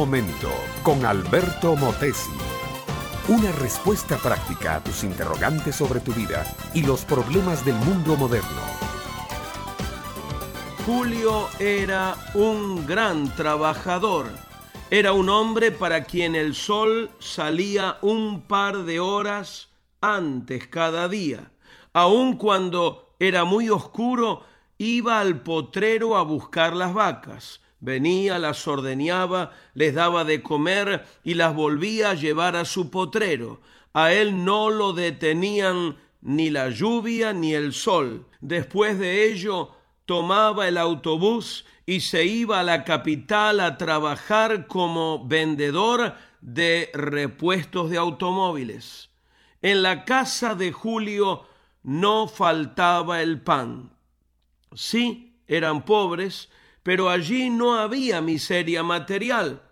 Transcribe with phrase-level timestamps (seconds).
[0.00, 0.48] momento
[0.82, 2.32] con Alberto Motesi.
[3.28, 6.42] Una respuesta práctica a tus interrogantes sobre tu vida
[6.72, 8.62] y los problemas del mundo moderno.
[10.86, 14.30] Julio era un gran trabajador.
[14.90, 19.68] Era un hombre para quien el sol salía un par de horas
[20.00, 21.52] antes cada día.
[21.92, 24.44] Aun cuando era muy oscuro,
[24.78, 27.60] iba al potrero a buscar las vacas.
[27.80, 33.60] Venía, las ordeñaba, les daba de comer y las volvía a llevar a su potrero.
[33.92, 38.26] A él no lo detenían ni la lluvia ni el sol.
[38.40, 39.70] Después de ello,
[40.04, 47.90] tomaba el autobús y se iba a la capital a trabajar como vendedor de repuestos
[47.90, 49.10] de automóviles.
[49.62, 51.46] En la casa de Julio
[51.82, 53.90] no faltaba el pan.
[54.74, 56.48] Sí, eran pobres,
[56.82, 59.62] pero allí no había miseria material.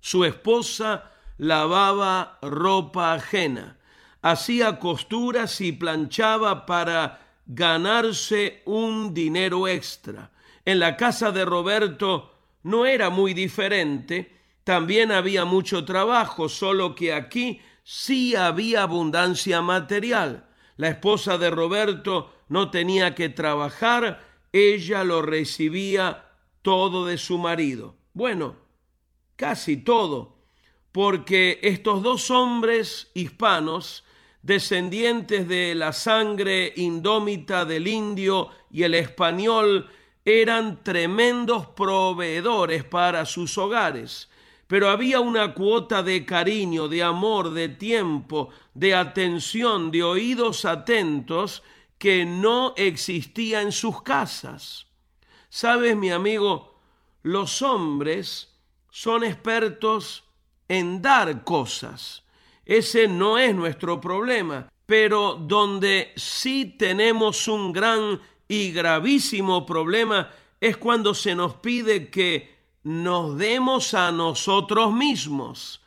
[0.00, 3.78] Su esposa lavaba ropa ajena,
[4.22, 10.30] hacía costuras y planchaba para ganarse un dinero extra.
[10.64, 17.12] En la casa de Roberto no era muy diferente, también había mucho trabajo, solo que
[17.12, 20.46] aquí sí había abundancia material.
[20.76, 26.24] La esposa de Roberto no tenía que trabajar, ella lo recibía
[26.64, 27.94] todo de su marido.
[28.14, 28.56] Bueno,
[29.36, 30.38] casi todo,
[30.92, 34.02] porque estos dos hombres hispanos,
[34.40, 39.90] descendientes de la sangre indómita del indio y el español,
[40.24, 44.30] eran tremendos proveedores para sus hogares
[44.66, 51.62] pero había una cuota de cariño, de amor, de tiempo, de atención, de oídos atentos
[51.98, 54.86] que no existía en sus casas.
[55.48, 56.74] Sabes, mi amigo,
[57.22, 58.54] los hombres
[58.90, 60.24] son expertos
[60.68, 62.24] en dar cosas.
[62.64, 70.30] Ese no es nuestro problema, pero donde sí tenemos un gran y gravísimo problema
[70.60, 72.54] es cuando se nos pide que
[72.84, 75.82] nos demos a nosotros mismos.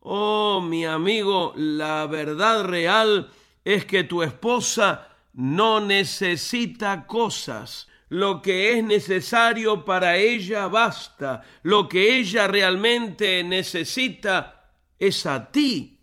[0.00, 3.30] Oh, mi amigo, la verdad real
[3.64, 7.88] es que tu esposa no necesita cosas.
[8.10, 11.42] Lo que es necesario para ella basta.
[11.62, 16.00] Lo que ella realmente necesita es a ti.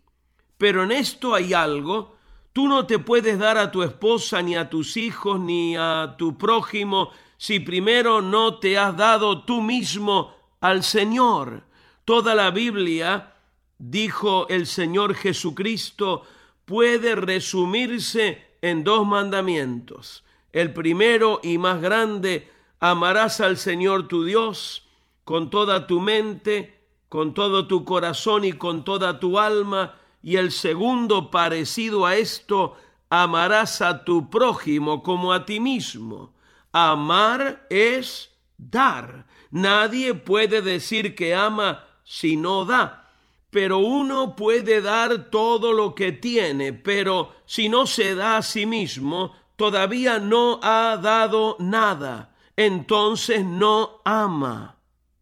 [0.58, 2.16] Pero en esto hay algo.
[2.54, 6.38] Tú no te puedes dar a tu esposa, ni a tus hijos, ni a tu
[6.38, 11.66] prójimo, si primero no te has dado tú mismo al Señor.
[12.06, 13.36] Toda la Biblia,
[13.78, 16.24] dijo el Señor Jesucristo,
[16.64, 20.24] puede resumirse en dos mandamientos.
[20.58, 24.88] El primero y más grande, amarás al Señor tu Dios
[25.24, 30.00] con toda tu mente, con todo tu corazón y con toda tu alma.
[30.24, 32.76] Y el segundo, parecido a esto,
[33.08, 36.34] amarás a tu prójimo como a ti mismo.
[36.72, 39.28] Amar es dar.
[39.52, 43.12] Nadie puede decir que ama si no da.
[43.52, 48.66] Pero uno puede dar todo lo que tiene, pero si no se da a sí
[48.66, 52.34] mismo, todavía no ha dado nada.
[52.56, 54.78] Entonces no ama.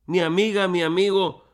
[0.05, 1.45] Mi amiga, mi amigo,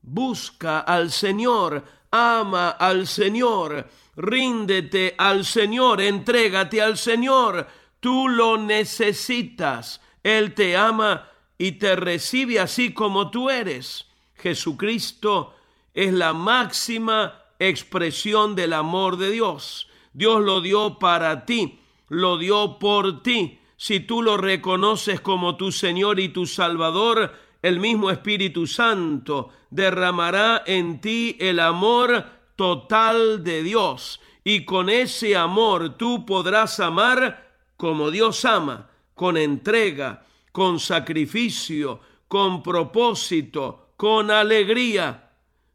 [0.00, 7.66] busca al Señor, ama al Señor, ríndete al Señor, entrégate al Señor.
[7.98, 10.00] Tú lo necesitas.
[10.22, 14.06] Él te ama y te recibe así como tú eres.
[14.36, 15.54] Jesucristo
[15.92, 19.88] es la máxima expresión del amor de Dios.
[20.12, 23.58] Dios lo dio para ti, lo dio por ti.
[23.76, 30.62] Si tú lo reconoces como tu Señor y tu Salvador, el mismo Espíritu Santo derramará
[30.66, 32.24] en ti el amor
[32.56, 34.20] total de Dios.
[34.44, 37.46] Y con ese amor tú podrás amar
[37.76, 45.32] como Dios ama, con entrega, con sacrificio, con propósito, con alegría.